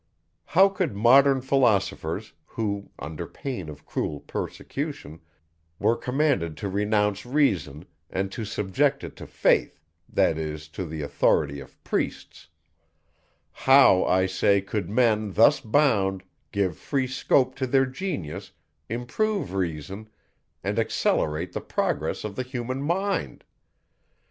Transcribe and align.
How 0.45 0.67
could 0.67 0.95
modern 0.95 1.41
philosophers, 1.41 2.33
who, 2.47 2.89
under 2.97 3.27
pain 3.27 3.69
of 3.69 3.85
cruel 3.85 4.21
persecution, 4.21 5.19
were 5.77 5.95
commanded 5.95 6.57
to 6.57 6.69
renounce 6.69 7.23
reason, 7.23 7.85
and 8.09 8.31
to 8.31 8.43
subject 8.43 9.03
it 9.03 9.15
to 9.17 9.27
faith, 9.27 9.79
that 10.09 10.39
is, 10.39 10.67
to 10.69 10.85
the 10.87 11.03
authority 11.03 11.59
of 11.59 11.77
priests; 11.83 12.47
how, 13.51 14.03
I 14.05 14.25
say, 14.25 14.59
could 14.59 14.89
men, 14.89 15.33
thus 15.33 15.59
bound, 15.59 16.23
give 16.51 16.79
free 16.79 17.05
scope 17.05 17.53
to 17.57 17.67
their 17.67 17.85
genius, 17.85 18.53
improve 18.89 19.53
reason, 19.53 20.09
and 20.63 20.79
accelerate 20.79 21.53
the 21.53 21.61
progress 21.61 22.23
of 22.23 22.35
the 22.35 22.41
human 22.41 22.81
mind? 22.81 23.43